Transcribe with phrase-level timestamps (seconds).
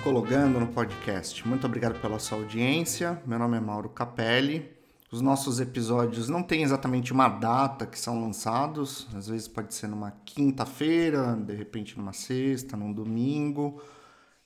[0.00, 1.46] Psicologando no podcast.
[1.46, 3.22] Muito obrigado pela sua audiência.
[3.26, 4.66] Meu nome é Mauro Capelli.
[5.12, 9.88] Os nossos episódios não têm exatamente uma data que são lançados, às vezes pode ser
[9.88, 13.82] numa quinta-feira, de repente numa sexta, num domingo.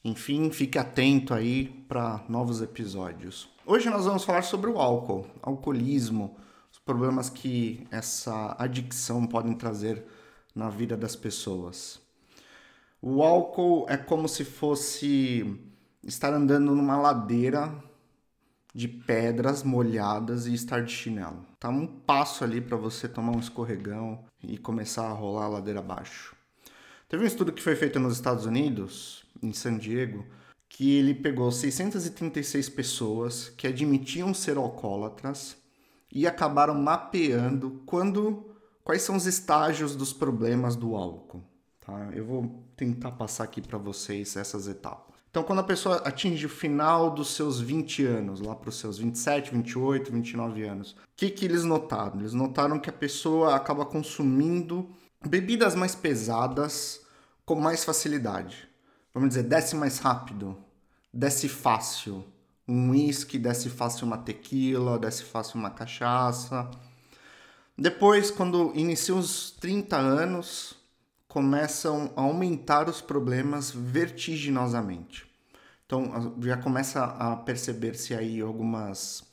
[0.04, 3.48] Enfim, fique atento aí para novos episódios.
[3.64, 6.36] Hoje nós vamos falar sobre o álcool, alcoolismo,
[6.72, 10.04] os problemas que essa adicção pode trazer
[10.52, 12.03] na vida das pessoas.
[13.06, 15.60] O álcool é como se fosse
[16.02, 17.70] estar andando numa ladeira
[18.74, 21.44] de pedras molhadas e estar de chinelo.
[21.60, 25.80] Tá um passo ali para você tomar um escorregão e começar a rolar a ladeira
[25.80, 26.34] abaixo.
[27.06, 30.24] Teve um estudo que foi feito nos Estados Unidos, em San Diego,
[30.66, 35.58] que ele pegou 636 pessoas que admitiam ser alcoólatras
[36.10, 38.50] e acabaram mapeando quando
[38.82, 41.44] quais são os estágios dos problemas do álcool.
[41.84, 42.10] Tá?
[42.12, 45.14] Eu vou tentar passar aqui para vocês essas etapas.
[45.30, 48.98] Então, quando a pessoa atinge o final dos seus 20 anos, lá para os seus
[48.98, 52.20] 27, 28, 29 anos, o que, que eles notaram?
[52.20, 54.88] Eles notaram que a pessoa acaba consumindo
[55.26, 57.00] bebidas mais pesadas
[57.44, 58.68] com mais facilidade.
[59.12, 60.56] Vamos dizer, desce mais rápido,
[61.12, 62.24] desce fácil.
[62.66, 66.70] Um uísque desce fácil uma tequila, desce fácil uma cachaça.
[67.76, 70.76] Depois, quando inicia os 30 anos,
[71.34, 75.28] começam a aumentar os problemas vertiginosamente.
[75.84, 79.24] Então já começa a perceber-se aí algumas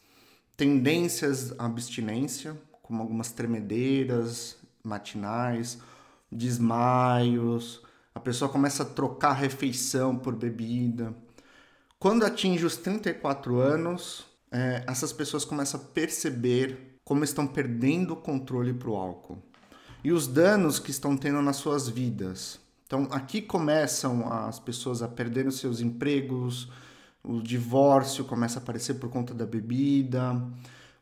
[0.57, 5.77] tendências à abstinência, como algumas tremedeiras matinais,
[6.31, 7.83] desmaios,
[8.15, 11.13] a pessoa começa a trocar refeição por bebida.
[11.99, 18.17] Quando atinge os 34 anos, é, essas pessoas começam a perceber como estão perdendo o
[18.17, 19.50] controle para o álcool
[20.03, 22.59] e os danos que estão tendo nas suas vidas.
[22.85, 26.69] Então, aqui começam as pessoas a perder os seus empregos,
[27.23, 30.41] o divórcio começa a aparecer por conta da bebida.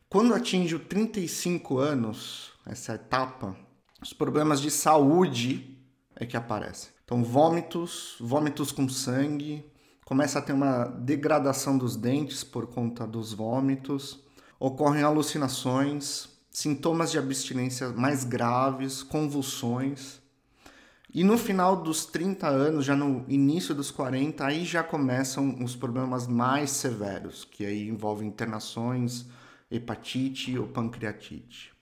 [0.08, 3.56] Quando atinge os 35 anos, essa etapa,
[4.00, 5.76] os problemas de saúde
[6.14, 6.90] é que aparecem.
[7.04, 9.64] Então, vômitos, vômitos com sangue,
[10.04, 14.20] começa a ter uma degradação dos dentes por conta dos vômitos,
[14.60, 20.20] ocorrem alucinações, sintomas de abstinência mais graves, convulsões.
[21.12, 25.74] E no final dos 30 anos, já no início dos 40, aí já começam os
[25.74, 29.26] problemas mais severos, que aí envolvem internações,
[29.70, 31.72] hepatite ou pancreatite.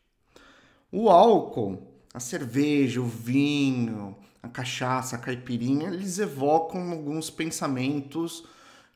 [0.91, 1.83] O álcool,
[2.15, 8.45] a cerveja, o vinho, a cachaça, a caipirinha, eles evocam alguns pensamentos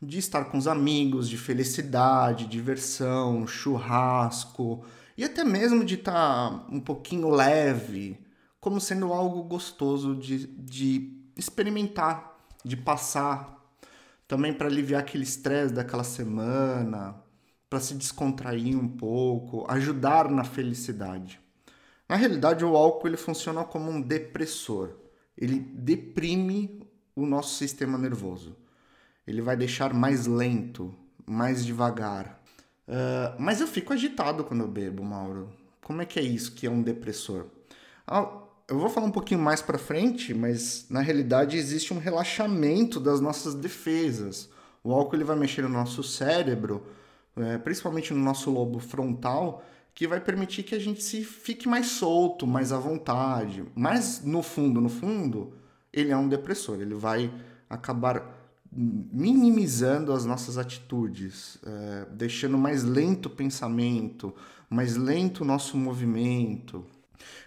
[0.03, 4.85] de estar com os amigos, de felicidade, diversão, churrasco,
[5.17, 8.19] e até mesmo de estar tá um pouquinho leve,
[8.61, 13.63] como sendo algo gostoso de, de experimentar, de passar,
[14.27, 17.15] também para aliviar aquele estresse daquela semana,
[17.71, 21.41] para se descontrair um pouco, ajudar na felicidade.
[22.09, 24.97] Na realidade, o álcool ele funciona como um depressor.
[25.37, 26.83] Ele deprime
[27.15, 28.57] o nosso sistema nervoso.
[29.27, 30.95] Ele vai deixar mais lento,
[31.27, 32.43] mais devagar,
[32.87, 35.51] Uh, mas eu fico agitado quando eu bebo, Mauro.
[35.83, 37.47] Como é que é isso que é um depressor?
[38.07, 38.29] Ah,
[38.69, 43.21] eu vou falar um pouquinho mais para frente, mas na realidade existe um relaxamento das
[43.21, 44.49] nossas defesas.
[44.83, 46.87] O álcool ele vai mexer no nosso cérebro,
[47.37, 51.87] é, principalmente no nosso lobo frontal, que vai permitir que a gente se fique mais
[51.87, 53.65] solto, mais à vontade.
[53.75, 55.55] Mas no fundo, no fundo,
[55.93, 56.81] ele é um depressor.
[56.81, 57.33] Ele vai
[57.69, 58.42] acabar
[58.75, 64.35] minimizando as nossas atitudes, é, deixando mais lento o pensamento,
[64.69, 66.85] mais lento o nosso movimento.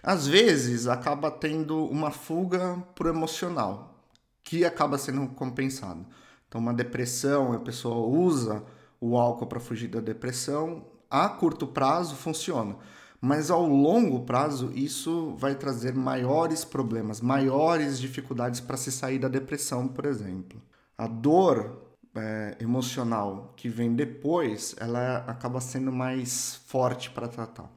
[0.04, 4.06] Às vezes acaba tendo uma fuga pro emocional,
[4.44, 6.06] que acaba sendo compensado.
[6.48, 8.64] Então, uma depressão, a pessoa usa
[9.02, 12.76] o álcool para fugir da depressão, a curto prazo funciona,
[13.20, 19.28] mas ao longo prazo isso vai trazer maiores problemas, maiores dificuldades para se sair da
[19.28, 20.62] depressão, por exemplo
[20.98, 27.70] a dor é, emocional que vem depois, ela acaba sendo mais forte para tratar.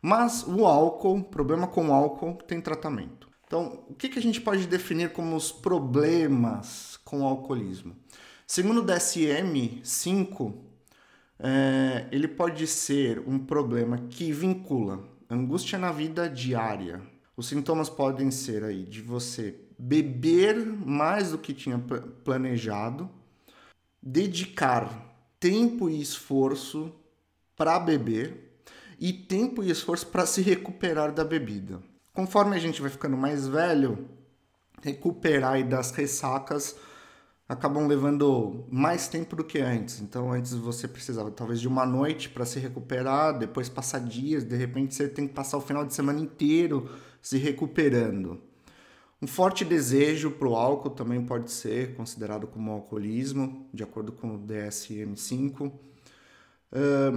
[0.00, 3.28] Mas o álcool, problema com o álcool, tem tratamento.
[3.46, 7.94] Então, o que, que a gente pode definir como os problemas com o alcoolismo?
[8.46, 10.54] Segundo o DSM-5,
[11.38, 17.02] é, ele pode ser um problema que vincula angústia na vida diária.
[17.36, 21.78] Os sintomas podem ser aí de você beber mais do que tinha
[22.24, 23.08] planejado,
[24.02, 26.92] dedicar tempo e esforço
[27.56, 28.62] para beber
[28.98, 31.80] e tempo e esforço para se recuperar da bebida.
[32.12, 34.08] Conforme a gente vai ficando mais velho,
[34.82, 36.76] recuperar das ressacas
[37.48, 40.00] acabam levando mais tempo do que antes.
[40.00, 44.56] Então, antes você precisava talvez de uma noite para se recuperar, depois passar dias, de
[44.56, 46.90] repente você tem que passar o final de semana inteiro
[47.20, 48.40] se recuperando.
[49.22, 54.34] Um forte desejo para o álcool também pode ser considerado como alcoolismo, de acordo com
[54.34, 55.68] o DSM-5.
[55.68, 55.72] Uh,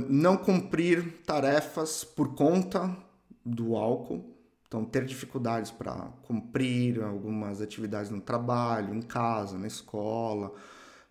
[0.07, 2.96] não cumprir tarefas por conta
[3.44, 4.24] do álcool,
[4.68, 5.96] então ter dificuldades para
[6.28, 10.54] cumprir algumas atividades no trabalho, em casa, na escola.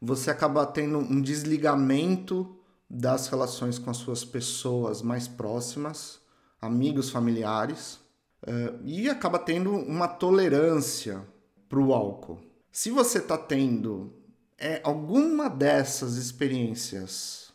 [0.01, 2.57] Você acaba tendo um desligamento
[2.89, 6.21] das relações com as suas pessoas mais próximas,
[6.61, 8.04] amigos, familiares
[8.45, 11.23] uh, e acaba tendo uma tolerância
[11.69, 12.39] para o álcool.
[12.71, 14.13] Se você está tendo
[14.59, 17.53] é, alguma dessas experiências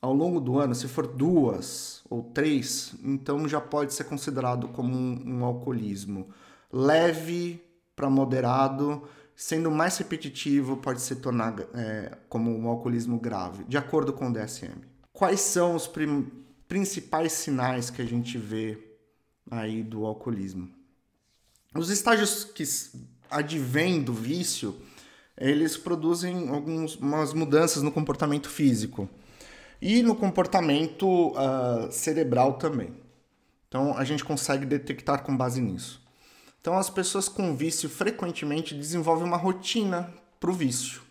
[0.00, 4.96] ao longo do ano, se for duas ou três, então já pode ser considerado como
[4.96, 6.28] um, um alcoolismo
[6.72, 7.62] leve
[7.94, 9.02] para moderado,
[9.34, 14.32] sendo mais repetitivo, pode se tornar é, como um alcoolismo grave, de acordo com o
[14.32, 14.80] DSM.
[15.12, 15.90] Quais são os
[16.66, 18.89] principais sinais que a gente vê
[19.50, 20.70] aí do alcoolismo.
[21.74, 22.64] Os estágios que
[23.30, 24.76] advêm do vício,
[25.36, 29.08] eles produzem algumas mudanças no comportamento físico
[29.80, 32.92] e no comportamento uh, cerebral também.
[33.68, 36.02] Então a gente consegue detectar com base nisso.
[36.60, 41.02] Então as pessoas com vício frequentemente desenvolvem uma rotina para o vício.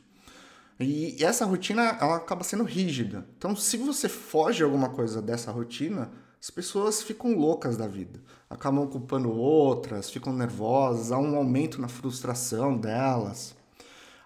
[0.79, 3.25] E essa rotina ela acaba sendo rígida.
[3.37, 8.87] Então se você foge alguma coisa dessa rotina, as pessoas ficam loucas da vida, acabam
[8.87, 13.55] culpando outras, ficam nervosas, há um aumento na frustração delas.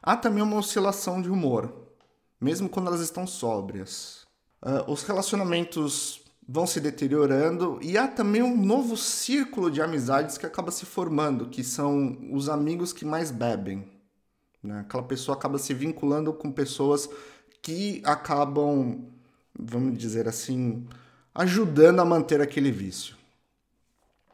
[0.01, 1.73] Há também uma oscilação de humor,
[2.39, 4.25] mesmo quando elas estão sóbrias.
[4.61, 10.45] Uh, os relacionamentos vão se deteriorando e há também um novo círculo de amizades que
[10.45, 13.89] acaba se formando, que são os amigos que mais bebem.
[14.61, 14.81] Né?
[14.81, 17.09] Aquela pessoa acaba se vinculando com pessoas
[17.61, 19.05] que acabam,
[19.57, 20.85] vamos dizer assim,
[21.33, 23.15] ajudando a manter aquele vício.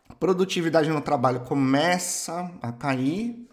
[0.08, 3.48] A produtividade no trabalho começa a cair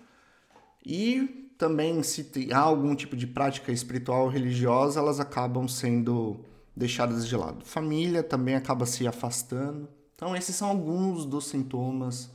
[0.85, 6.41] e também se há algum tipo de prática espiritual ou religiosa, elas acabam sendo
[6.75, 7.65] deixadas de lado.
[7.65, 9.89] Família também acaba se afastando.
[10.15, 12.31] Então esses são alguns dos sintomas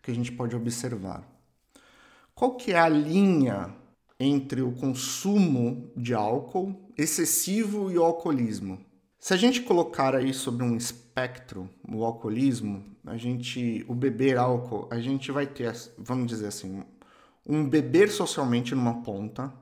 [0.00, 1.22] que a gente pode observar.
[2.34, 3.74] Qual que é a linha
[4.18, 8.78] entre o consumo de álcool excessivo e o alcoolismo?
[9.22, 14.88] Se a gente colocar aí sobre um espectro o alcoolismo, a gente, o beber álcool,
[14.90, 16.82] a gente vai ter, vamos dizer assim,
[17.46, 19.54] um beber socialmente numa ponta,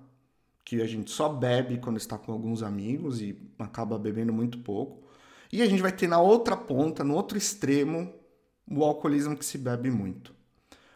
[0.64, 5.06] que a gente só bebe quando está com alguns amigos e acaba bebendo muito pouco.
[5.52, 8.10] E a gente vai ter na outra ponta, no outro extremo,
[8.66, 10.34] o alcoolismo que se bebe muito.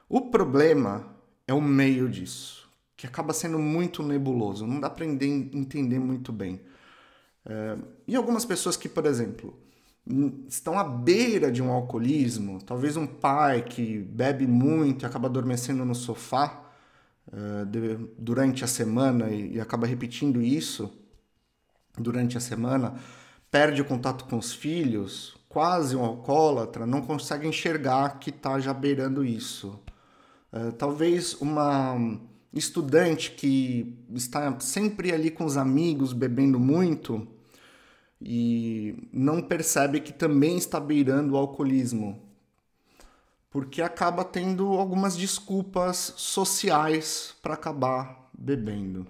[0.08, 1.14] O problema
[1.46, 6.62] é o meio disso, que acaba sendo muito nebuloso, não dá para entender muito bem.
[7.46, 7.76] É,
[8.06, 9.58] e algumas pessoas que, por exemplo,
[10.48, 15.84] estão à beira de um alcoolismo, talvez um pai que bebe muito e acaba adormecendo
[15.84, 16.64] no sofá
[17.66, 20.92] de, durante a semana e, acaba repetindo isso
[21.98, 22.94] durante a semana,
[23.50, 28.74] perde o contato com os filhos, quase um alcoólatra, não consegue enxergar que está já
[28.74, 29.80] beirando isso.
[30.52, 31.96] Uh, talvez uma
[32.52, 37.26] estudante que está sempre ali com os amigos bebendo muito
[38.26, 42.18] e não percebe que também está beirando o alcoolismo,
[43.50, 49.06] porque acaba tendo algumas desculpas sociais para acabar bebendo.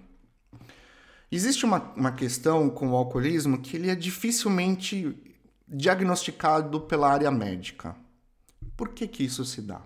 [1.31, 5.17] Existe uma, uma questão com o alcoolismo que ele é dificilmente
[5.65, 7.95] diagnosticado pela área médica.
[8.75, 9.81] Por que, que isso se dá?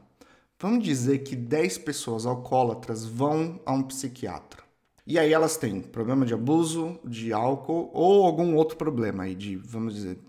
[0.59, 4.69] Vamos dizer que 10 pessoas alcoólatras vão a um psiquiatra.
[5.10, 9.56] E aí elas têm problema de abuso de álcool ou algum outro problema aí de,
[9.56, 10.20] vamos dizer,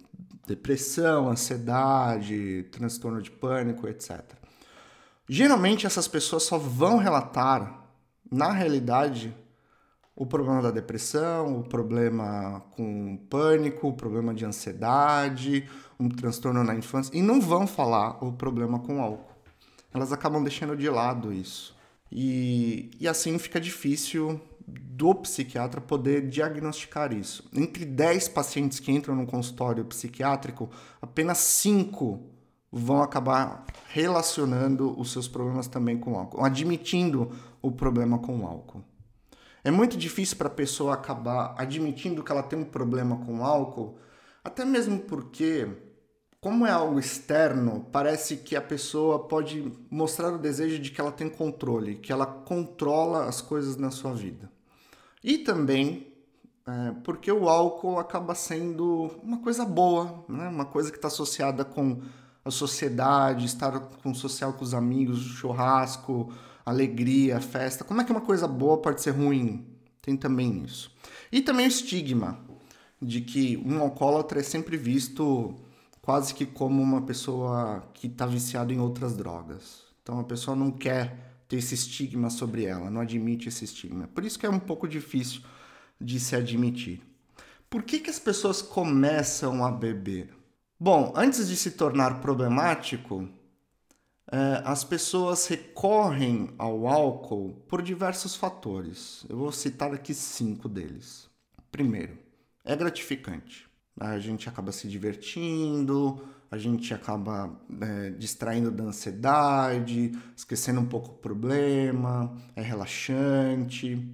[0.46, 4.22] depressão, ansiedade, transtorno de pânico, etc.
[5.28, 7.90] Geralmente essas pessoas só vão relatar,
[8.32, 9.36] na realidade,
[10.16, 15.68] o problema da depressão, o problema com pânico, o problema de ansiedade,
[15.98, 19.36] um transtorno na infância, e não vão falar o problema com álcool.
[19.92, 21.76] Elas acabam deixando de lado isso.
[22.10, 27.48] E, e assim fica difícil do psiquiatra poder diagnosticar isso.
[27.52, 32.20] Entre 10 pacientes que entram no consultório psiquiátrico, apenas 5
[32.70, 38.84] vão acabar relacionando os seus problemas também com álcool, admitindo o problema com o álcool.
[39.62, 43.98] É muito difícil para a pessoa acabar admitindo que ela tem um problema com álcool,
[44.42, 45.68] até mesmo porque,
[46.40, 51.12] como é algo externo, parece que a pessoa pode mostrar o desejo de que ela
[51.12, 54.50] tem controle, que ela controla as coisas na sua vida.
[55.22, 56.10] E também
[56.66, 60.48] é, porque o álcool acaba sendo uma coisa boa, né?
[60.48, 62.00] uma coisa que está associada com
[62.44, 66.32] a sociedade, estar com social com os amigos, churrasco,
[66.64, 67.84] alegria, festa.
[67.84, 69.66] Como é que uma coisa boa pode ser ruim?
[70.00, 70.94] Tem também isso.
[71.32, 72.38] E também o estigma
[73.00, 75.54] de que um alcoólatra é sempre visto
[76.02, 79.84] quase que como uma pessoa que está viciada em outras drogas.
[80.02, 84.06] Então a pessoa não quer ter esse estigma sobre ela, não admite esse estigma.
[84.06, 85.42] Por isso que é um pouco difícil
[86.00, 87.02] de se admitir.
[87.68, 90.32] Por que, que as pessoas começam a beber?
[90.78, 93.28] Bom, antes de se tornar problemático,
[94.30, 99.26] é, as pessoas recorrem ao álcool por diversos fatores.
[99.28, 101.28] Eu vou citar aqui cinco deles.
[101.72, 102.16] Primeiro,
[102.64, 103.68] é gratificante.
[103.98, 111.10] A gente acaba se divertindo, a gente acaba é, distraindo da ansiedade, esquecendo um pouco
[111.10, 114.12] o problema, é relaxante.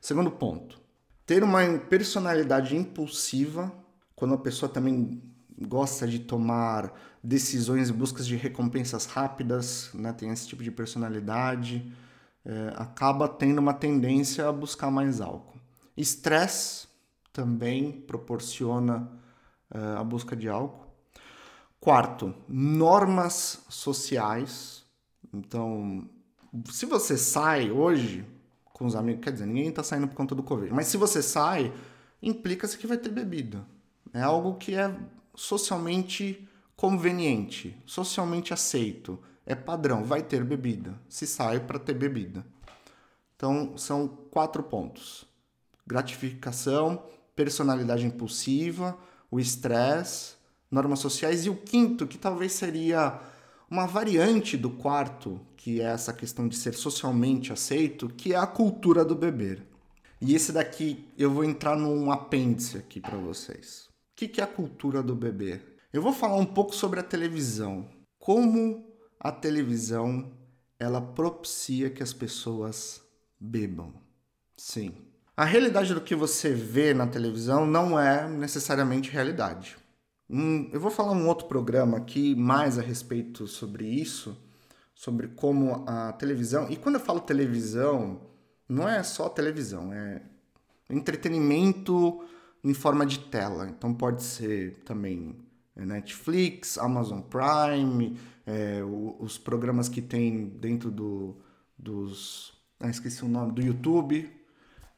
[0.00, 0.80] Segundo ponto,
[1.24, 3.72] ter uma personalidade impulsiva,
[4.14, 5.22] quando a pessoa também
[5.58, 11.92] gosta de tomar decisões em busca de recompensas rápidas, né, tem esse tipo de personalidade,
[12.44, 15.58] é, acaba tendo uma tendência a buscar mais álcool.
[15.96, 16.86] Estresse
[17.32, 19.10] também proporciona
[19.72, 20.85] é, a busca de álcool.
[21.86, 24.84] Quarto, normas sociais.
[25.32, 26.10] Então,
[26.68, 28.26] se você sai hoje
[28.64, 31.22] com os amigos, quer dizer, ninguém está saindo por conta do Covid, mas se você
[31.22, 31.72] sai,
[32.20, 33.64] implica-se que vai ter bebida.
[34.12, 34.92] É algo que é
[35.32, 39.16] socialmente conveniente, socialmente aceito,
[39.46, 41.00] é padrão, vai ter bebida.
[41.08, 42.44] Se sai para ter bebida.
[43.36, 45.24] Então, são quatro pontos:
[45.86, 47.04] gratificação,
[47.36, 48.98] personalidade impulsiva,
[49.30, 50.35] o estresse,
[50.70, 53.20] normas sociais e o quinto, que talvez seria
[53.70, 58.46] uma variante do quarto, que é essa questão de ser socialmente aceito, que é a
[58.46, 59.62] cultura do beber.
[60.20, 63.88] E esse daqui eu vou entrar num apêndice aqui para vocês.
[64.12, 65.60] O que, que é a cultura do bebê?
[65.92, 67.88] Eu vou falar um pouco sobre a televisão.
[68.18, 68.86] Como
[69.20, 70.32] a televisão
[70.78, 73.02] ela propicia que as pessoas
[73.38, 73.94] bebam.
[74.56, 74.94] Sim.
[75.36, 79.76] A realidade do que você vê na televisão não é necessariamente realidade.
[80.28, 84.36] Eu vou falar um outro programa aqui mais a respeito sobre isso,
[84.92, 86.68] sobre como a televisão.
[86.68, 88.20] E quando eu falo televisão,
[88.68, 90.22] não é só televisão, é
[90.90, 92.24] entretenimento
[92.64, 93.68] em forma de tela.
[93.68, 95.36] Então pode ser também
[95.76, 98.82] é, Netflix, Amazon Prime, é,
[99.20, 101.36] os programas que tem dentro do,
[101.78, 102.52] dos.
[102.80, 104.28] Ah, esqueci o nome, do YouTube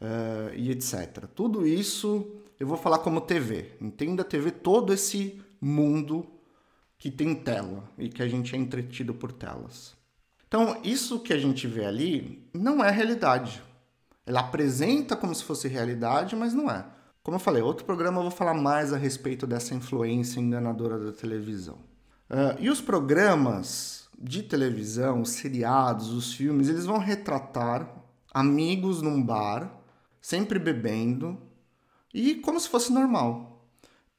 [0.01, 1.27] é, e etc.
[1.35, 3.73] Tudo isso eu vou falar como TV.
[3.81, 6.27] Entenda TV, todo esse mundo
[6.99, 9.97] que tem tela e que a gente é entretido por telas.
[10.47, 13.63] Então, isso que a gente vê ali não é realidade.
[14.27, 16.85] Ela apresenta como se fosse realidade, mas não é.
[17.23, 21.13] Como eu falei, outro programa eu vou falar mais a respeito dessa influência enganadora da
[21.13, 21.77] televisão.
[22.31, 27.89] Uh, e os programas de televisão, os seriados, os filmes, eles vão retratar
[28.33, 29.71] amigos num bar,
[30.21, 31.39] sempre bebendo,
[32.13, 33.67] e como se fosse normal.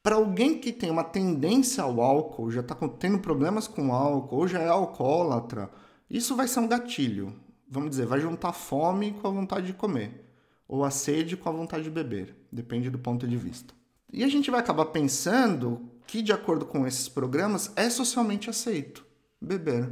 [0.02, 4.48] Para alguém que tem uma tendência ao álcool, já está tendo problemas com álcool, ou
[4.48, 5.70] já é alcoólatra,
[6.10, 7.36] isso vai ser um gatilho.
[7.68, 10.30] Vamos dizer, vai juntar fome com a vontade de comer
[10.70, 13.74] ou a sede com a vontade de beber, depende do ponto de vista.
[14.14, 19.04] E a gente vai acabar pensando que, de acordo com esses programas, é socialmente aceito
[19.42, 19.92] beber.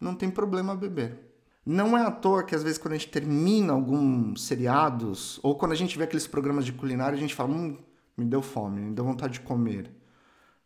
[0.00, 1.18] Não tem problema beber.
[1.66, 5.72] Não é à toa que, às vezes, quando a gente termina alguns seriados, ou quando
[5.72, 7.76] a gente vê aqueles programas de culinária, a gente fala: hum,
[8.16, 9.90] me deu fome, me deu vontade de comer.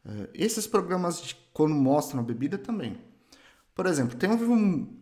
[0.04, 2.98] Uh, esses programas, de, quando mostram a bebida, também.
[3.74, 4.94] Por exemplo, tem um,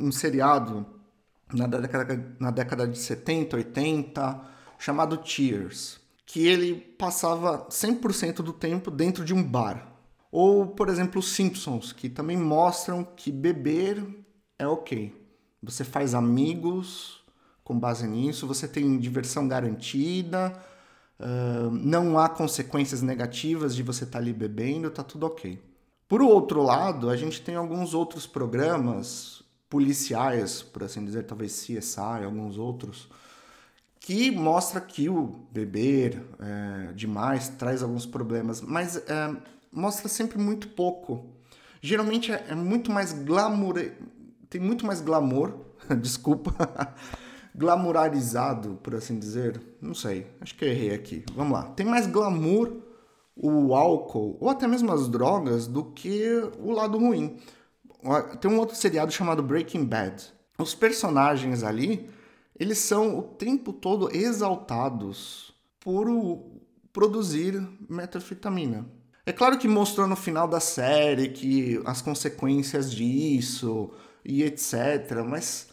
[0.00, 0.84] um seriado
[1.54, 4.40] na década, na década de 70, 80,
[4.76, 9.86] chamado Tears, que ele passava 100% do tempo dentro de um bar.
[10.32, 14.04] Ou, por exemplo, os Simpsons, que também mostram que beber
[14.58, 15.27] é ok.
[15.62, 17.22] Você faz amigos
[17.64, 20.58] com base nisso, você tem diversão garantida,
[21.20, 25.60] uh, não há consequências negativas de você estar tá ali bebendo, tá tudo ok.
[26.08, 32.24] Por outro lado, a gente tem alguns outros programas policiais, por assim dizer, talvez CSI,
[32.24, 33.08] alguns outros,
[34.00, 39.36] que mostra que o beber é, demais traz alguns problemas, mas é,
[39.70, 41.26] mostra sempre muito pouco.
[41.82, 43.74] Geralmente é, é muito mais glamour,
[44.50, 45.54] tem muito mais glamour,
[46.00, 46.54] desculpa,
[47.54, 49.60] glamourarizado, por assim dizer.
[49.80, 51.24] Não sei, acho que eu errei aqui.
[51.34, 51.64] Vamos lá.
[51.64, 52.82] Tem mais glamour
[53.40, 56.28] o álcool ou até mesmo as drogas do que
[56.58, 57.36] o lado ruim.
[58.40, 60.32] Tem um outro seriado chamado Breaking Bad.
[60.58, 62.08] Os personagens ali,
[62.58, 66.06] eles são o tempo todo exaltados por
[66.92, 68.86] produzir metanfetamina.
[69.24, 73.90] É claro que mostrou no final da série que as consequências disso
[74.24, 75.68] e etc, mas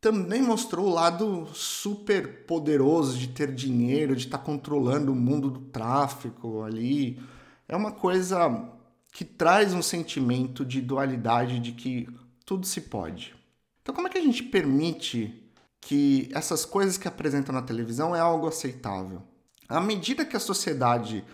[0.00, 5.50] também mostrou o lado super poderoso de ter dinheiro, de estar tá controlando o mundo
[5.50, 7.20] do tráfico ali.
[7.68, 8.70] É uma coisa
[9.12, 12.08] que traz um sentimento de dualidade de que
[12.44, 13.34] tudo se pode.
[13.82, 15.34] Então, como é que a gente permite
[15.80, 19.22] que essas coisas que apresentam na televisão é algo aceitável?
[19.68, 21.24] À medida que a sociedade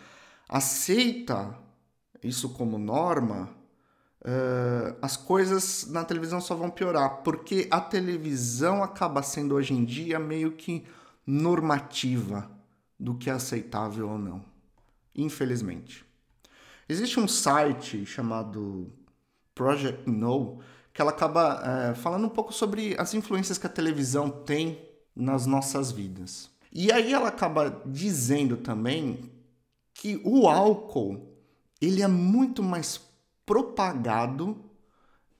[0.48, 1.56] aceita
[2.22, 3.50] isso como norma,
[4.24, 9.84] uh, as coisas na televisão só vão piorar, porque a televisão acaba sendo hoje em
[9.84, 10.84] dia meio que
[11.26, 12.50] normativa
[12.98, 14.44] do que é aceitável ou não.
[15.14, 16.04] Infelizmente.
[16.88, 18.92] Existe um site chamado
[19.54, 20.60] Project No
[20.92, 24.78] que ela acaba é, falando um pouco sobre as influências que a televisão tem
[25.14, 26.48] nas nossas vidas.
[26.72, 29.30] E aí ela acaba dizendo também
[29.92, 31.34] que o álcool
[31.80, 33.00] ele é muito mais
[33.46, 34.56] propagado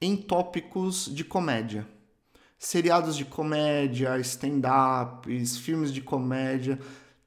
[0.01, 1.87] em tópicos de comédia.
[2.59, 6.79] Seriados de comédia, stand-ups, filmes de comédia,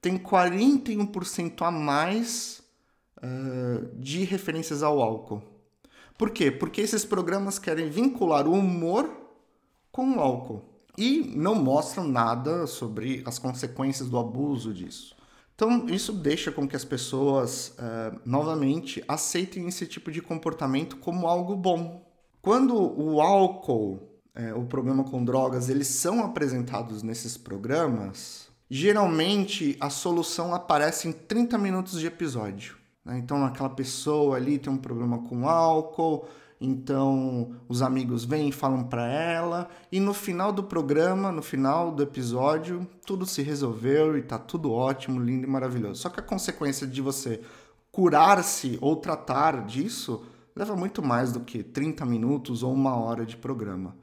[0.02, 2.64] tem 41% a mais
[3.18, 5.42] uh, de referências ao álcool.
[6.18, 6.52] Por quê?
[6.52, 9.10] Porque esses programas querem vincular o humor
[9.92, 10.64] com o álcool
[10.98, 15.17] e não mostram nada sobre as consequências do abuso disso.
[15.58, 21.26] Então, isso deixa com que as pessoas, uh, novamente, aceitem esse tipo de comportamento como
[21.26, 22.08] algo bom.
[22.40, 29.90] Quando o álcool, é, o problema com drogas, eles são apresentados nesses programas, geralmente a
[29.90, 32.78] solução aparece em 30 minutos de episódio.
[33.04, 33.18] Né?
[33.18, 36.28] Então, aquela pessoa ali tem um problema com álcool,
[36.60, 41.92] então os amigos vêm e falam para ela, e no final do programa, no final
[41.92, 46.02] do episódio, tudo se resolveu e tá tudo ótimo, lindo e maravilhoso.
[46.02, 47.42] Só que a consequência de você
[47.92, 53.38] curar-se ou tratar disso leva muito mais do que 30 minutos ou uma hora de
[53.38, 53.96] programa.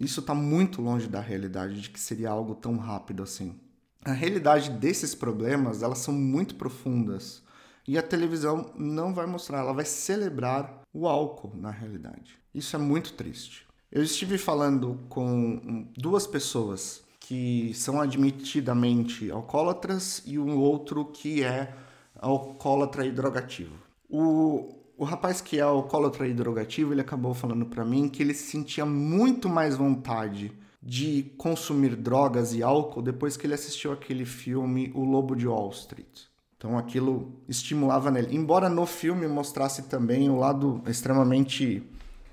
[0.00, 3.58] Isso está muito longe da realidade de que seria algo tão rápido assim.
[4.04, 7.42] A realidade desses problemas, elas são muito profundas
[7.86, 12.36] e a televisão não vai mostrar, ela vai celebrar o álcool na realidade.
[12.52, 13.64] Isso é muito triste.
[13.90, 21.72] Eu estive falando com duas pessoas que são admitidamente alcoólatras e um outro que é
[22.16, 23.76] alcoólatra e drogativo.
[24.10, 28.34] O, o rapaz que é alcoólatra e drogativo, ele acabou falando para mim que ele
[28.34, 34.90] sentia muito mais vontade de consumir drogas e álcool depois que ele assistiu aquele filme
[34.94, 36.26] O Lobo de Wall Street.
[36.58, 38.36] Então aquilo estimulava nele.
[38.36, 41.88] Embora no filme mostrasse também o lado extremamente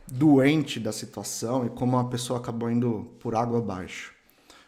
[0.08, 4.14] doente da situação e como a pessoa acabou indo por água abaixo.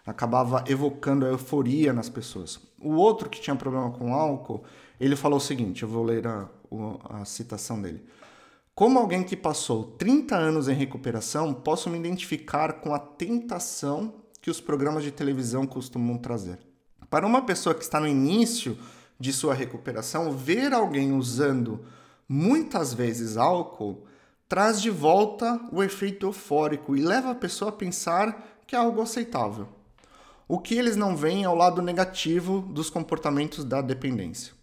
[0.06, 2.60] Acabava evocando a euforia nas pessoas.
[2.80, 4.63] O outro que tinha problema com álcool,
[5.00, 6.48] ele falou o seguinte: eu vou ler a,
[7.10, 8.06] a citação dele.
[8.76, 14.52] Como alguém que passou 30 anos em recuperação, posso me identificar com a tentação que
[14.52, 16.60] os programas de televisão costumam trazer.
[17.10, 18.78] Para uma pessoa que está no início
[19.19, 21.86] de sua recuperação, ver alguém usando
[22.27, 24.06] muitas vezes álcool
[24.47, 29.01] traz de volta o efeito eufórico e leva a pessoa a pensar que é algo
[29.01, 29.67] aceitável.
[30.47, 34.53] O que eles não veem é o lado negativo dos comportamentos da dependência.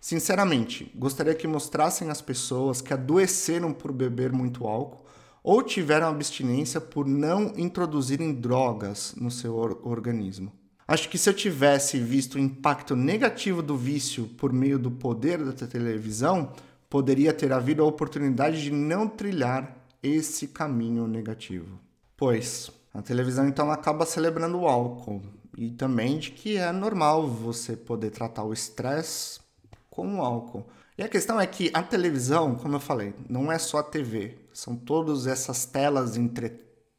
[0.00, 5.04] Sinceramente, gostaria que mostrassem às pessoas que adoeceram por beber muito álcool
[5.42, 10.50] ou tiveram abstinência por não introduzirem drogas no seu organismo.
[10.86, 15.42] Acho que se eu tivesse visto o impacto negativo do vício por meio do poder
[15.42, 16.52] da televisão,
[16.90, 21.78] poderia ter havido a oportunidade de não trilhar esse caminho negativo.
[22.16, 25.22] Pois a televisão então acaba celebrando o álcool
[25.56, 29.40] e também de que é normal você poder tratar o estresse
[29.88, 30.66] com o álcool.
[30.98, 34.36] E a questão é que a televisão, como eu falei, não é só a TV,
[34.52, 36.16] são todas essas telas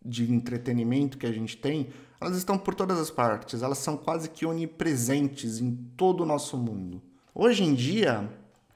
[0.06, 1.90] de entretenimento que a gente tem
[2.20, 6.58] elas estão por todas as partes, elas são quase que onipresentes em todo o nosso
[6.58, 7.02] mundo.
[7.34, 8.30] Hoje em dia,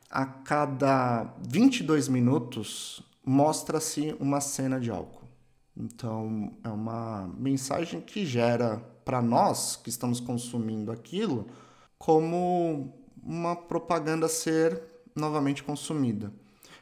[0.09, 5.27] a cada 22 minutos mostra-se uma cena de álcool.
[5.75, 11.47] Então, é uma mensagem que gera para nós que estamos consumindo aquilo
[11.97, 14.81] como uma propaganda ser
[15.15, 16.31] novamente consumida.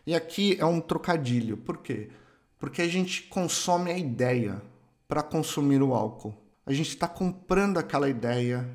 [0.05, 1.57] E aqui é um trocadilho.
[1.57, 2.09] Por quê?
[2.59, 4.61] Porque a gente consome a ideia
[5.07, 6.35] para consumir o álcool
[6.67, 8.69] a gente está comprando aquela ideia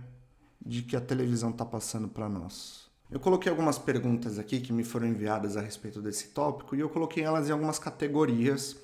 [0.65, 2.91] de que a televisão está passando para nós.
[3.11, 6.89] Eu coloquei algumas perguntas aqui que me foram enviadas a respeito desse tópico e eu
[6.89, 8.79] coloquei elas em algumas categorias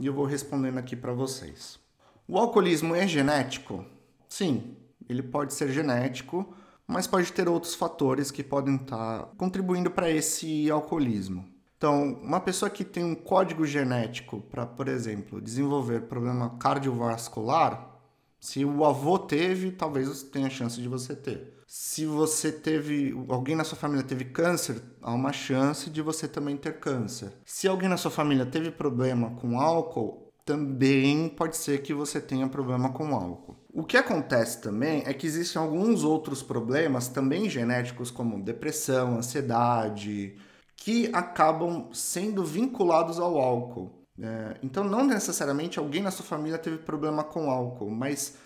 [0.00, 1.78] e eu vou respondendo aqui para vocês.
[2.26, 3.84] O alcoolismo é genético?
[4.30, 4.74] Sim,
[5.06, 6.54] Ele pode ser genético,
[6.86, 11.44] mas pode ter outros fatores que podem estar contribuindo para esse alcoolismo.
[11.76, 17.94] Então, uma pessoa que tem um código genético para, por exemplo, desenvolver problema cardiovascular,
[18.40, 21.54] se o avô teve, talvez tenha chance de você ter.
[21.66, 26.56] Se você teve, alguém na sua família teve câncer, há uma chance de você também
[26.56, 27.32] ter câncer.
[27.44, 32.46] Se alguém na sua família teve problema com álcool, também pode ser que você tenha
[32.46, 33.56] problema com álcool.
[33.72, 40.36] O que acontece também é que existem alguns outros problemas, também genéticos, como depressão, ansiedade,
[40.76, 44.04] que acabam sendo vinculados ao álcool.
[44.20, 48.36] É, então, não necessariamente alguém na sua família teve problema com álcool, mas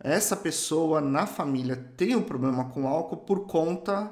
[0.00, 4.10] essa pessoa na família tem um problema com álcool por conta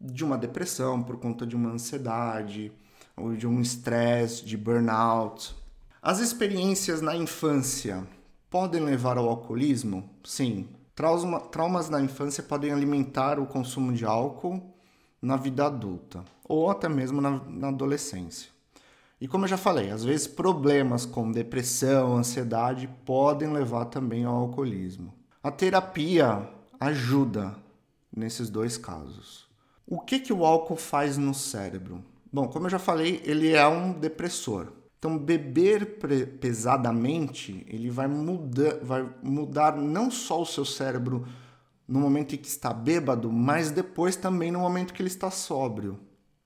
[0.00, 2.72] de uma depressão, por conta de uma ansiedade,
[3.16, 5.54] ou de um estresse, de burnout.
[6.00, 8.06] As experiências na infância
[8.48, 10.08] podem levar ao alcoolismo?
[10.24, 10.68] Sim.
[10.94, 14.77] Trauma, traumas na infância podem alimentar o consumo de álcool
[15.20, 18.50] na vida adulta, ou até mesmo na, na adolescência.
[19.20, 24.34] E como eu já falei, às vezes problemas como depressão, ansiedade podem levar também ao
[24.34, 25.12] alcoolismo.
[25.42, 27.56] A terapia ajuda
[28.14, 29.48] nesses dois casos.
[29.86, 32.04] O que, que o álcool faz no cérebro?
[32.32, 34.68] Bom, como eu já falei, ele é um depressor.
[34.98, 35.98] Então, beber
[36.40, 41.26] pesadamente, ele vai mudar, vai mudar não só o seu cérebro
[41.88, 45.98] no momento em que está bêbado, mas depois também no momento que ele está sóbrio.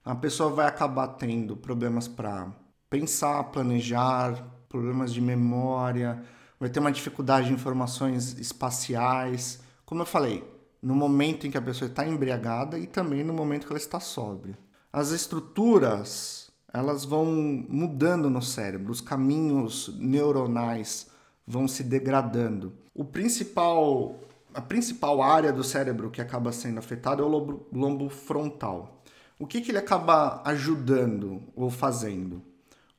[0.05, 2.53] A pessoa vai acabar tendo problemas para
[2.89, 6.23] pensar, planejar, problemas de memória,
[6.61, 9.61] vai ter uma dificuldade de informações espaciais.
[9.85, 10.45] Como eu falei,
[10.81, 13.99] no momento em que a pessoa está embriagada e também no momento que ela está
[13.99, 14.59] sóbria.
[14.93, 17.25] As estruturas, elas vão
[17.69, 21.09] mudando no cérebro, os caminhos neuronais
[21.47, 22.73] vão se degradando.
[22.95, 24.21] O principal,
[24.55, 29.03] a principal área do cérebro que acaba sendo afetada é o lobo, lobo frontal.
[29.39, 32.43] O que, que ele acaba ajudando ou fazendo?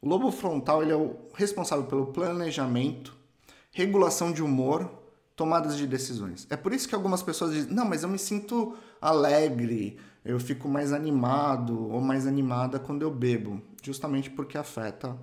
[0.02, 3.16] O lobo frontal ele é o responsável pelo planejamento,
[3.72, 4.92] regulação de humor,
[5.36, 6.46] tomadas de decisões.
[6.50, 10.68] É por isso que algumas pessoas dizem: não, mas eu me sinto alegre, eu fico
[10.68, 15.18] mais animado ou mais animada quando eu bebo, justamente porque afeta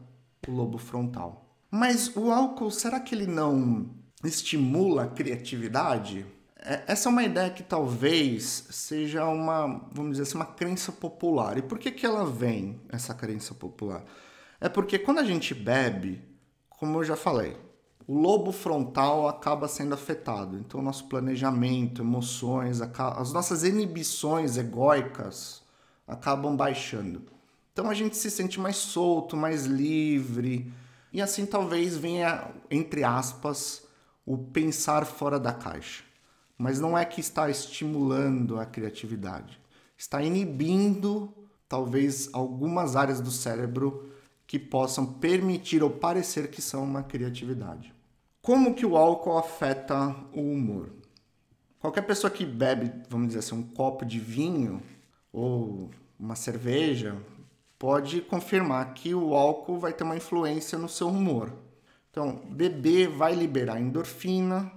[0.49, 1.47] o lobo frontal.
[1.71, 3.91] Mas o álcool, será que ele não
[4.29, 6.27] estimula a criatividade?
[6.57, 11.57] É, essa é uma ideia que talvez seja uma, vamos dizer assim, uma crença popular.
[11.57, 14.05] E por que, que ela vem, essa crença popular?
[14.61, 16.23] É porque quando a gente bebe,
[16.69, 17.57] como eu já falei,
[18.07, 20.59] o lobo frontal acaba sendo afetado.
[20.59, 25.63] Então, nosso planejamento, emoções, as nossas inibições egóicas
[26.07, 27.23] acabam baixando.
[27.73, 30.73] Então, a gente se sente mais solto, mais livre.
[31.13, 33.87] E assim, talvez venha, entre aspas,
[34.33, 36.05] o pensar fora da caixa.
[36.57, 39.59] Mas não é que está estimulando a criatividade.
[39.99, 41.35] Está inibindo,
[41.69, 44.09] talvez, algumas áreas do cérebro
[44.47, 47.93] que possam permitir ou parecer que são uma criatividade.
[48.41, 50.91] Como que o álcool afeta o humor?
[51.81, 54.81] Qualquer pessoa que bebe, vamos dizer assim, um copo de vinho
[55.33, 57.17] ou uma cerveja
[57.77, 61.53] pode confirmar que o álcool vai ter uma influência no seu humor.
[62.11, 64.73] Então, beber vai liberar endorfina,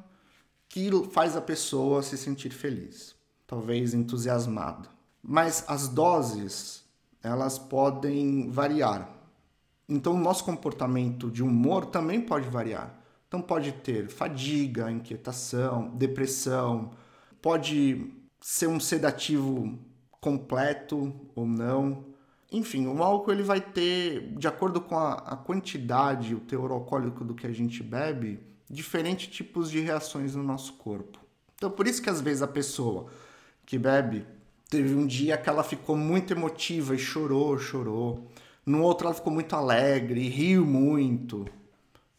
[0.69, 3.15] que faz a pessoa se sentir feliz,
[3.45, 4.89] talvez entusiasmada.
[5.21, 6.83] Mas as doses,
[7.21, 9.09] elas podem variar.
[9.89, 12.99] Então, o nosso comportamento de humor também pode variar.
[13.27, 16.91] Então, pode ter fadiga, inquietação, depressão,
[17.41, 19.79] pode ser um sedativo
[20.21, 22.12] completo ou não.
[22.53, 27.25] Enfim, o álcool ele vai ter, de acordo com a, a quantidade, o teor alcoólico
[27.25, 28.39] do que a gente bebe,
[28.69, 31.17] diferentes tipos de reações no nosso corpo.
[31.55, 33.07] Então, por isso que às vezes a pessoa
[33.65, 34.27] que bebe
[34.69, 38.27] teve um dia que ela ficou muito emotiva e chorou, chorou.
[38.63, 41.47] No outro ela ficou muito alegre e riu muito.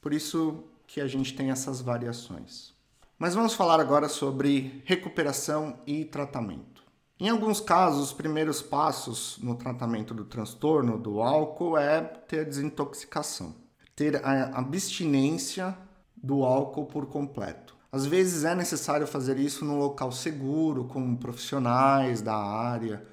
[0.01, 2.75] Por isso que a gente tem essas variações.
[3.17, 6.74] Mas vamos falar agora sobre recuperação e tratamento.
[7.19, 12.45] Em alguns casos, os primeiros passos no tratamento do transtorno do álcool é ter a
[12.45, 13.55] desintoxicação,
[13.95, 15.79] ter a abstinência
[16.17, 17.77] do álcool por completo.
[17.93, 23.07] Às vezes é necessário fazer isso num local seguro, com profissionais da área,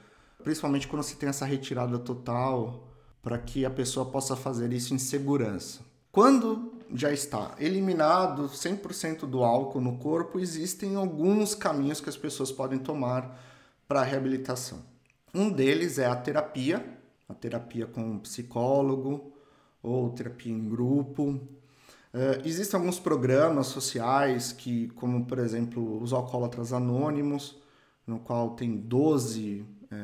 [0.43, 2.87] principalmente quando se tem essa retirada total
[3.21, 5.81] para que a pessoa possa fazer isso em segurança.
[6.11, 12.51] Quando já está eliminado 100% do álcool no corpo, existem alguns caminhos que as pessoas
[12.51, 13.50] podem tomar
[13.91, 14.81] para a reabilitação.
[15.33, 19.33] Um deles é a terapia, a terapia com um psicólogo
[19.83, 21.31] ou terapia em grupo.
[22.13, 27.61] Uh, existem alguns programas sociais que, como por exemplo os alcoólatras anônimos,
[28.07, 29.95] no qual tem 12 é,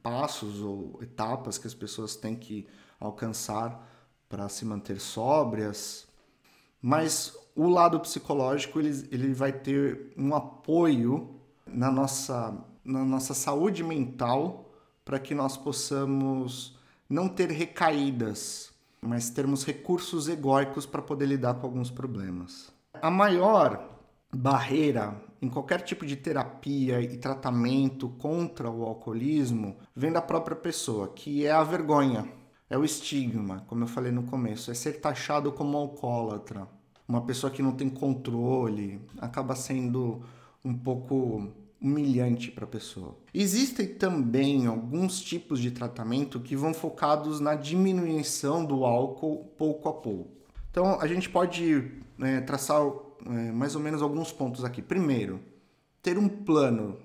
[0.00, 2.68] passos ou etapas que as pessoas têm que
[3.00, 3.84] alcançar
[4.28, 6.06] para se manter sóbrias.
[6.80, 13.82] Mas o lado psicológico ele, ele vai ter um apoio na nossa, na nossa saúde
[13.82, 14.70] mental
[15.04, 21.66] para que nós possamos não ter recaídas, mas termos recursos egóicos para poder lidar com
[21.66, 22.72] alguns problemas.
[23.00, 23.90] A maior
[24.34, 31.08] barreira em qualquer tipo de terapia e tratamento contra o alcoolismo vem da própria pessoa,
[31.08, 32.26] que é a vergonha,
[32.68, 36.66] é o estigma, como eu falei no começo, é ser taxado como alcoólatra.
[37.06, 40.22] Uma pessoa que não tem controle acaba sendo
[40.64, 43.16] um pouco humilhante para a pessoa.
[43.32, 49.92] Existem também alguns tipos de tratamento que vão focados na diminuição do álcool pouco a
[49.92, 50.30] pouco.
[50.70, 52.80] Então a gente pode é, traçar
[53.26, 54.80] é, mais ou menos alguns pontos aqui.
[54.80, 55.40] Primeiro,
[56.02, 56.98] ter um plano,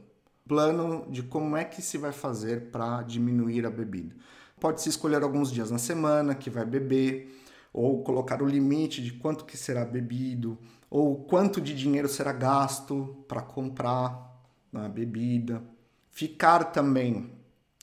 [0.48, 4.16] plano de como é que se vai fazer para diminuir a bebida.
[4.60, 7.34] Pode se escolher alguns dias na semana que vai beber,
[7.72, 10.58] ou colocar o limite de quanto que será bebido,
[10.90, 14.29] ou quanto de dinheiro será gasto para comprar
[14.72, 15.64] na bebida.
[16.12, 17.32] Ficar também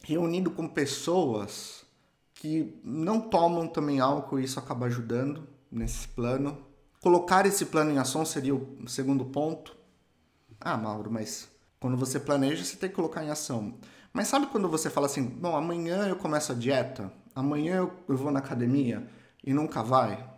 [0.02, 1.84] reunido com pessoas
[2.34, 6.58] que não tomam também álcool e isso acaba ajudando nesse plano.
[7.00, 9.76] Colocar esse plano em ação seria o segundo ponto.
[10.60, 11.48] Ah, Mauro, mas
[11.80, 13.74] quando você planeja, você tem que colocar em ação.
[14.12, 18.30] Mas sabe quando você fala assim, bom, amanhã eu começo a dieta, amanhã eu vou
[18.30, 19.06] na academia
[19.44, 20.28] e nunca vai?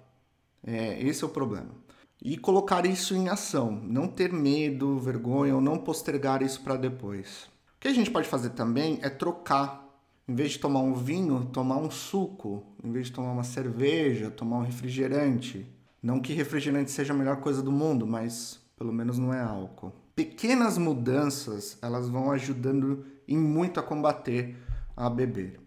[0.64, 1.87] É, esse é o problema
[2.22, 7.48] e colocar isso em ação, não ter medo, vergonha ou não postergar isso para depois.
[7.76, 9.86] O que a gente pode fazer também é trocar.
[10.26, 12.64] Em vez de tomar um vinho, tomar um suco.
[12.82, 15.66] Em vez de tomar uma cerveja, tomar um refrigerante.
[16.02, 19.92] Não que refrigerante seja a melhor coisa do mundo, mas pelo menos não é álcool.
[20.14, 24.56] Pequenas mudanças, elas vão ajudando em muito a combater
[24.96, 25.60] a beber.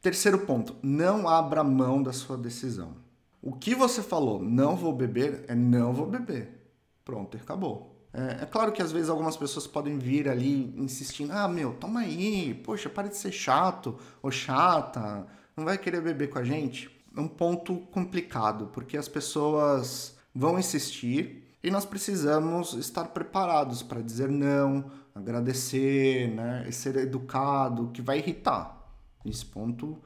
[0.00, 3.01] Terceiro ponto, não abra mão da sua decisão.
[3.42, 6.62] O que você falou, não vou beber, é não vou beber.
[7.04, 7.92] Pronto, acabou.
[8.12, 12.00] É, é, claro que às vezes algumas pessoas podem vir ali insistindo: ah, meu, toma
[12.00, 15.26] aí, poxa, para de ser chato ou chata,
[15.56, 16.88] não vai querer beber com a gente.
[17.16, 24.00] É um ponto complicado, porque as pessoas vão insistir e nós precisamos estar preparados para
[24.00, 28.78] dizer não, agradecer, né, e ser educado, que vai irritar.
[29.24, 30.00] Nesse ponto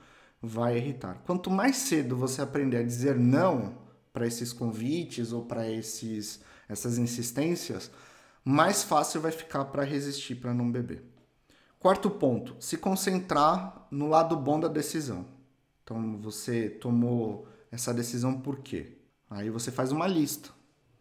[0.46, 1.22] vai irritar.
[1.26, 3.78] Quanto mais cedo você aprender a dizer não
[4.12, 7.90] para esses convites ou para esses essas insistências,
[8.44, 11.04] mais fácil vai ficar para resistir para não beber.
[11.78, 15.26] Quarto ponto, se concentrar no lado bom da decisão.
[15.84, 18.98] Então você tomou essa decisão por quê?
[19.30, 20.50] Aí você faz uma lista.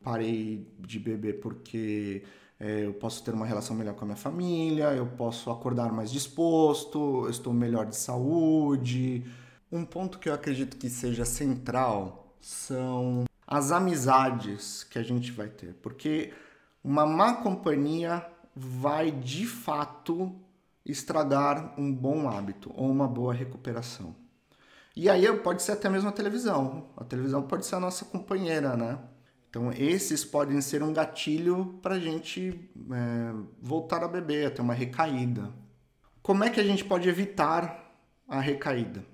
[0.04, 2.24] Parei de beber porque
[2.60, 7.26] eu posso ter uma relação melhor com a minha família, eu posso acordar mais disposto,
[7.26, 9.26] eu estou melhor de saúde.
[9.72, 15.50] Um ponto que eu acredito que seja central são as amizades que a gente vai
[15.50, 16.34] ter, porque
[16.84, 20.34] uma má companhia vai de fato
[20.86, 24.16] estragar um bom hábito ou uma boa recuperação.
[24.96, 26.86] E aí pode ser até mesmo a televisão.
[26.96, 28.98] A televisão pode ser a nossa companheira, né?
[29.56, 34.74] Então, esses podem ser um gatilho para a gente é, voltar a beber, ter uma
[34.74, 35.50] recaída.
[36.22, 37.96] Como é que a gente pode evitar
[38.28, 39.06] a recaída?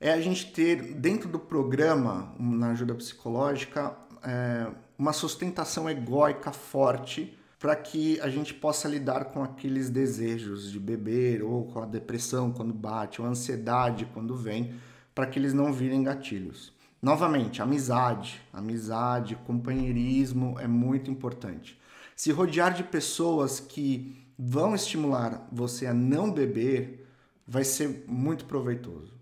[0.00, 7.38] É a gente ter, dentro do programa, na ajuda psicológica, é, uma sustentação egóica forte
[7.58, 12.50] para que a gente possa lidar com aqueles desejos de beber, ou com a depressão
[12.50, 14.72] quando bate, ou a ansiedade quando vem,
[15.14, 16.79] para que eles não virem gatilhos.
[17.02, 21.80] Novamente, amizade, amizade, companheirismo é muito importante.
[22.14, 27.08] Se rodear de pessoas que vão estimular você a não beber,
[27.46, 29.14] vai ser muito proveitoso.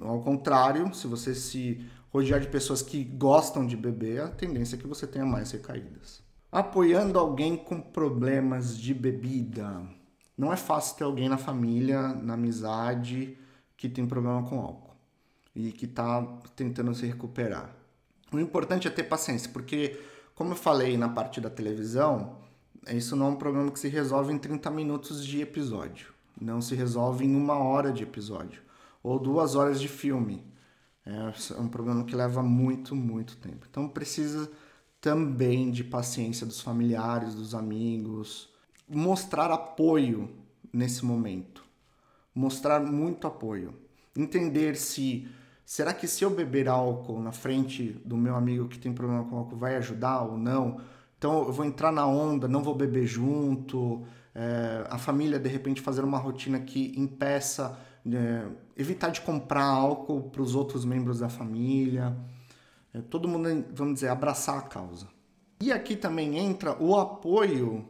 [0.00, 4.78] Ao contrário, se você se rodear de pessoas que gostam de beber, a tendência é
[4.78, 6.20] que você tenha mais recaídas.
[6.50, 9.80] Apoiando alguém com problemas de bebida.
[10.36, 13.38] Não é fácil ter alguém na família, na amizade,
[13.76, 14.89] que tem problema com álcool
[15.54, 16.22] e que está
[16.54, 17.74] tentando se recuperar.
[18.32, 19.98] O importante é ter paciência, porque,
[20.34, 22.36] como eu falei na parte da televisão,
[22.88, 26.12] isso não é um problema que se resolve em 30 minutos de episódio.
[26.40, 28.62] Não se resolve em uma hora de episódio
[29.02, 30.44] ou duas horas de filme.
[31.04, 33.66] É um problema que leva muito, muito tempo.
[33.68, 34.50] Então precisa
[35.00, 38.48] também de paciência dos familiares, dos amigos,
[38.88, 40.30] mostrar apoio
[40.72, 41.64] nesse momento.
[42.34, 43.74] Mostrar muito apoio.
[44.16, 45.28] Entender se
[45.70, 49.36] Será que se eu beber álcool na frente do meu amigo que tem problema com
[49.36, 50.80] álcool vai ajudar ou não?
[51.16, 54.02] Então eu vou entrar na onda, não vou beber junto.
[54.34, 60.22] É, a família de repente fazer uma rotina que impeça, é, evitar de comprar álcool
[60.22, 62.16] para os outros membros da família.
[62.92, 65.06] É, todo mundo, vamos dizer, abraçar a causa.
[65.60, 67.86] E aqui também entra o apoio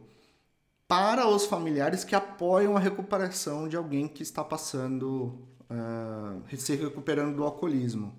[0.91, 7.37] para os familiares que apoiam a recuperação de alguém que está passando uh, se recuperando
[7.37, 8.13] do alcoolismo.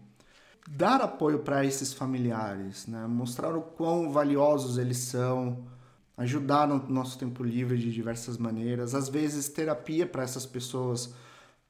[0.66, 3.06] Dar apoio para esses familiares, né?
[3.06, 5.66] mostrar o quão valiosos eles são,
[6.16, 8.94] ajudar no nosso tempo livre de diversas maneiras.
[8.94, 11.12] Às vezes, terapia para essas pessoas